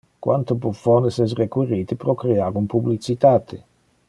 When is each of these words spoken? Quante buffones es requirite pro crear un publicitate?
Quante 0.27 0.55
buffones 0.63 1.19
es 1.27 1.35
requirite 1.41 1.99
pro 2.05 2.17
crear 2.25 2.51
un 2.63 2.67
publicitate? 2.77 3.63